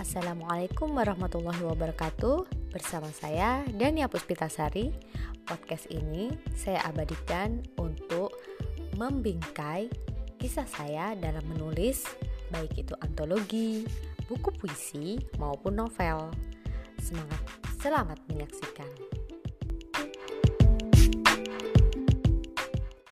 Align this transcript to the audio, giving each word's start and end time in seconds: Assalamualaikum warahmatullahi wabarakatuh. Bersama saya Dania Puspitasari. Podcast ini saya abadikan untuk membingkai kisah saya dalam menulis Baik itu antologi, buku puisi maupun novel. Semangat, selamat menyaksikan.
Assalamualaikum 0.00 0.96
warahmatullahi 0.96 1.60
wabarakatuh. 1.68 2.48
Bersama 2.72 3.12
saya 3.12 3.60
Dania 3.76 4.08
Puspitasari. 4.08 4.92
Podcast 5.44 5.90
ini 5.92 6.32
saya 6.56 6.80
abadikan 6.88 7.60
untuk 7.76 8.32
membingkai 8.96 9.92
kisah 10.40 10.64
saya 10.64 11.12
dalam 11.18 11.44
menulis 11.52 12.08
Baik 12.52 12.84
itu 12.84 12.94
antologi, 13.00 13.88
buku 14.28 14.52
puisi 14.60 15.16
maupun 15.40 15.80
novel. 15.80 16.28
Semangat, 17.00 17.40
selamat 17.80 18.20
menyaksikan. 18.28 19.21